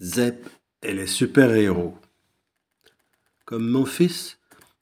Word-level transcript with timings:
Zep 0.00 0.48
et 0.82 0.92
les 0.92 1.06
super-héros. 1.06 1.96
Comme 3.44 3.68
mon 3.68 3.86
fils 3.86 4.38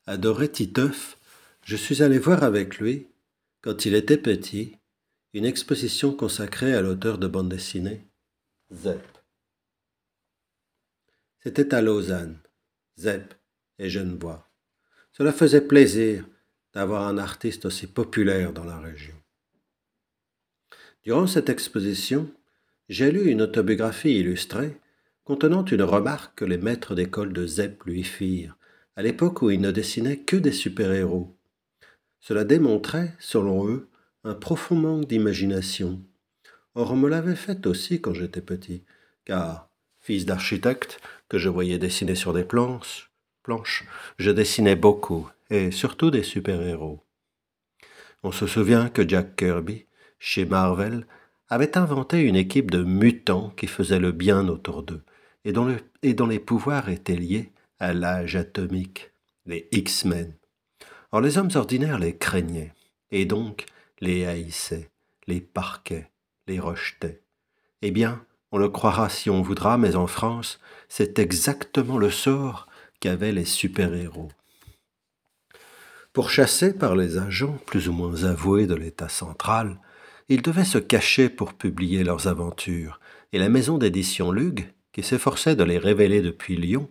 adorait 0.06 0.48
Titeuf, 0.48 1.18
je 1.64 1.76
suis 1.76 2.02
allé 2.02 2.18
voir 2.18 2.42
avec 2.42 2.78
lui, 2.78 3.08
quand 3.60 3.84
il 3.84 3.94
était 3.94 4.16
petit, 4.16 4.78
une 5.34 5.44
exposition 5.44 6.14
consacrée 6.14 6.74
à 6.74 6.80
l'auteur 6.80 7.18
de 7.18 7.26
bande 7.26 7.50
dessinée, 7.50 8.06
Zep. 8.72 9.02
C'était 11.40 11.74
à 11.74 11.82
Lausanne, 11.82 12.38
Zep 12.98 13.34
et 13.78 13.90
Genevois. 13.90 14.48
Cela 15.12 15.32
faisait 15.32 15.66
plaisir 15.66 16.24
d'avoir 16.72 17.06
un 17.06 17.18
artiste 17.18 17.66
aussi 17.66 17.86
populaire 17.86 18.54
dans 18.54 18.64
la 18.64 18.78
région. 18.78 19.14
Durant 21.02 21.26
cette 21.26 21.50
exposition, 21.50 22.32
j'ai 22.88 23.10
lu 23.10 23.30
une 23.30 23.42
autobiographie 23.42 24.18
illustrée 24.18 24.78
contenant 25.24 25.64
une 25.64 25.82
remarque 25.82 26.38
que 26.38 26.44
les 26.44 26.58
maîtres 26.58 26.94
d'école 26.94 27.32
de 27.32 27.46
Zepp 27.46 27.84
lui 27.84 28.02
firent, 28.02 28.56
à 28.96 29.02
l'époque 29.02 29.42
où 29.42 29.50
il 29.50 29.60
ne 29.60 29.70
dessinait 29.70 30.18
que 30.18 30.36
des 30.36 30.52
super-héros. 30.52 31.36
Cela 32.20 32.44
démontrait, 32.44 33.14
selon 33.18 33.68
eux, 33.68 33.88
un 34.24 34.34
profond 34.34 34.76
manque 34.76 35.08
d'imagination. 35.08 36.02
Or, 36.74 36.92
on 36.92 36.96
me 36.96 37.08
l'avait 37.08 37.36
fait 37.36 37.66
aussi 37.66 38.00
quand 38.00 38.14
j'étais 38.14 38.40
petit, 38.40 38.84
car, 39.24 39.68
fils 40.00 40.26
d'architecte, 40.26 41.00
que 41.28 41.38
je 41.38 41.48
voyais 41.48 41.78
dessiner 41.78 42.14
sur 42.14 42.32
des 42.32 42.44
planches, 42.44 43.10
planches, 43.42 43.84
je 44.18 44.30
dessinais 44.30 44.76
beaucoup, 44.76 45.28
et 45.50 45.70
surtout 45.70 46.10
des 46.10 46.22
super-héros. 46.22 47.04
On 48.22 48.32
se 48.32 48.46
souvient 48.46 48.88
que 48.88 49.06
Jack 49.06 49.36
Kirby, 49.36 49.86
chez 50.18 50.44
Marvel, 50.44 51.06
avait 51.52 51.76
inventé 51.76 52.20
une 52.20 52.36
équipe 52.36 52.70
de 52.70 52.82
mutants 52.82 53.50
qui 53.50 53.66
faisaient 53.66 53.98
le 53.98 54.12
bien 54.12 54.48
autour 54.48 54.82
d'eux, 54.82 55.02
et 55.44 55.52
dont, 55.52 55.76
et 56.02 56.14
dont 56.14 56.26
les 56.26 56.38
pouvoirs 56.38 56.88
étaient 56.88 57.14
liés 57.14 57.52
à 57.78 57.92
l'âge 57.92 58.36
atomique, 58.36 59.10
les 59.44 59.68
X-Men. 59.70 60.32
Or 61.10 61.20
les 61.20 61.36
hommes 61.36 61.50
ordinaires 61.54 61.98
les 61.98 62.16
craignaient, 62.16 62.72
et 63.10 63.26
donc 63.26 63.66
les 64.00 64.24
haïssaient, 64.24 64.88
les 65.26 65.42
parquaient, 65.42 66.10
les 66.46 66.58
rejetaient. 66.58 67.20
Eh 67.82 67.90
bien, 67.90 68.24
on 68.50 68.56
le 68.56 68.70
croira 68.70 69.10
si 69.10 69.28
on 69.28 69.42
voudra, 69.42 69.76
mais 69.76 69.94
en 69.94 70.06
France, 70.06 70.58
c'est 70.88 71.18
exactement 71.18 71.98
le 71.98 72.10
sort 72.10 72.66
qu'avaient 72.98 73.32
les 73.32 73.44
super-héros. 73.44 74.32
Pourchassés 76.14 76.72
par 76.72 76.96
les 76.96 77.18
agents 77.18 77.58
plus 77.66 77.90
ou 77.90 77.92
moins 77.92 78.24
avoués 78.24 78.66
de 78.66 78.74
l'État 78.74 79.10
central, 79.10 79.78
ils 80.28 80.42
devaient 80.42 80.64
se 80.64 80.78
cacher 80.78 81.28
pour 81.28 81.54
publier 81.54 82.04
leurs 82.04 82.28
aventures, 82.28 83.00
et 83.32 83.38
la 83.38 83.48
maison 83.48 83.78
d'édition 83.78 84.30
Lug, 84.30 84.72
qui 84.92 85.02
s'efforçait 85.02 85.56
de 85.56 85.64
les 85.64 85.78
révéler 85.78 86.22
depuis 86.22 86.56
Lyon, 86.56 86.90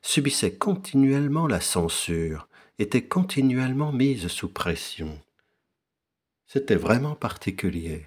subissait 0.00 0.54
continuellement 0.54 1.46
la 1.46 1.60
censure, 1.60 2.48
était 2.78 3.04
continuellement 3.04 3.92
mise 3.92 4.28
sous 4.28 4.48
pression. 4.48 5.18
C'était 6.46 6.76
vraiment 6.76 7.14
particulier. 7.14 8.06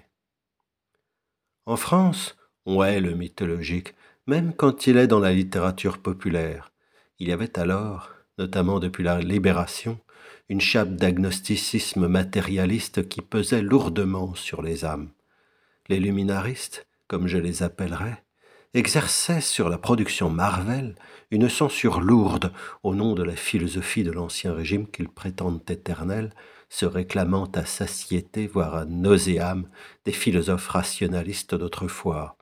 En 1.64 1.76
France, 1.76 2.36
on 2.64 2.82
hait 2.82 3.00
le 3.00 3.14
mythologique, 3.14 3.94
même 4.26 4.52
quand 4.52 4.86
il 4.86 4.96
est 4.96 5.06
dans 5.06 5.20
la 5.20 5.32
littérature 5.32 5.98
populaire. 5.98 6.72
Il 7.18 7.28
y 7.28 7.32
avait 7.32 7.58
alors, 7.58 8.10
notamment 8.38 8.80
depuis 8.80 9.04
la 9.04 9.20
Libération, 9.20 9.98
une 10.48 10.60
chape 10.60 10.94
d'agnosticisme 10.94 12.06
matérialiste 12.06 13.08
qui 13.08 13.20
pesait 13.20 13.62
lourdement 13.62 14.34
sur 14.34 14.62
les 14.62 14.84
âmes. 14.84 15.10
Les 15.88 15.98
luminaristes, 15.98 16.86
comme 17.08 17.26
je 17.26 17.38
les 17.38 17.62
appellerais, 17.62 18.22
exerçait 18.74 19.40
sur 19.40 19.68
la 19.68 19.78
production 19.78 20.28
Marvel 20.28 20.94
une 21.30 21.48
censure 21.48 22.00
lourde 22.00 22.52
au 22.82 22.94
nom 22.94 23.14
de 23.14 23.22
la 23.22 23.36
philosophie 23.36 24.04
de 24.04 24.12
l'ancien 24.12 24.52
régime 24.52 24.86
qu'ils 24.86 25.08
prétendent 25.08 25.68
éternelle, 25.68 26.30
se 26.68 26.84
réclamant 26.84 27.50
à 27.54 27.64
satiété, 27.64 28.46
voire 28.46 28.74
à 28.74 28.84
nauséam, 28.84 29.68
des 30.04 30.12
philosophes 30.12 30.68
rationalistes 30.68 31.54
d'autrefois, 31.54 32.35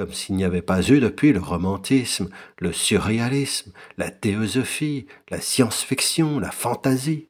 comme 0.00 0.14
s'il 0.14 0.36
n'y 0.36 0.44
avait 0.44 0.62
pas 0.62 0.80
eu 0.80 0.98
depuis 0.98 1.30
le 1.30 1.40
romantisme, 1.40 2.30
le 2.58 2.72
surréalisme, 2.72 3.70
la 3.98 4.10
théosophie, 4.10 5.06
la 5.28 5.42
science-fiction, 5.42 6.38
la 6.38 6.50
fantaisie. 6.50 7.28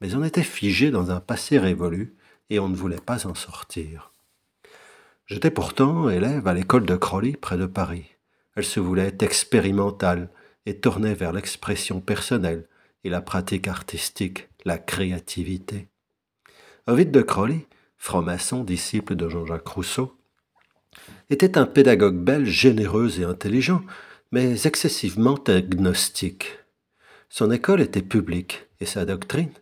Mais 0.00 0.16
on 0.16 0.24
était 0.24 0.42
figé 0.42 0.90
dans 0.90 1.12
un 1.12 1.20
passé 1.20 1.56
révolu 1.56 2.16
et 2.48 2.58
on 2.58 2.68
ne 2.68 2.74
voulait 2.74 2.96
pas 2.96 3.28
en 3.28 3.36
sortir. 3.36 4.12
J'étais 5.26 5.52
pourtant 5.52 6.10
élève 6.10 6.48
à 6.48 6.52
l'école 6.52 6.84
de 6.84 6.96
Crowley 6.96 7.36
près 7.36 7.56
de 7.56 7.66
Paris. 7.66 8.06
Elle 8.56 8.64
se 8.64 8.80
voulait 8.80 9.16
expérimentale 9.20 10.30
et 10.66 10.80
tournait 10.80 11.14
vers 11.14 11.32
l'expression 11.32 12.00
personnelle 12.00 12.66
et 13.04 13.08
la 13.08 13.20
pratique 13.20 13.68
artistique, 13.68 14.48
la 14.64 14.78
créativité. 14.78 15.86
Ovid 16.88 17.12
de 17.12 17.22
Crowley, 17.22 17.68
franc-maçon, 17.98 18.64
disciple 18.64 19.14
de 19.14 19.28
Jean-Jacques 19.28 19.68
Rousseau, 19.68 20.19
était 21.30 21.56
un 21.56 21.66
pédagogue 21.66 22.18
belge 22.18 22.48
généreux 22.48 23.20
et 23.20 23.24
intelligent, 23.24 23.82
mais 24.32 24.66
excessivement 24.66 25.36
agnostique. 25.46 26.58
Son 27.28 27.50
école 27.50 27.80
était 27.80 28.02
publique 28.02 28.66
et 28.80 28.86
sa 28.86 29.04
doctrine, 29.04 29.52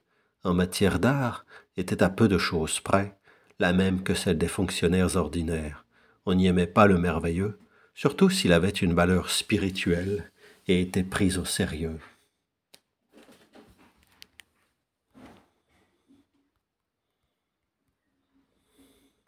en 0.44 0.54
matière 0.54 0.98
d'art, 0.98 1.44
était 1.76 2.02
à 2.02 2.08
peu 2.08 2.26
de 2.26 2.38
choses 2.38 2.80
près 2.80 3.14
la 3.60 3.72
même 3.72 4.02
que 4.02 4.14
celle 4.14 4.38
des 4.38 4.48
fonctionnaires 4.48 5.16
ordinaires. 5.16 5.84
On 6.26 6.34
n'y 6.34 6.46
aimait 6.46 6.66
pas 6.66 6.86
le 6.86 6.98
merveilleux, 6.98 7.58
surtout 7.94 8.30
s'il 8.30 8.52
avait 8.52 8.68
une 8.68 8.94
valeur 8.94 9.30
spirituelle 9.30 10.30
et 10.68 10.80
était 10.80 11.02
pris 11.02 11.38
au 11.38 11.44
sérieux. 11.44 11.98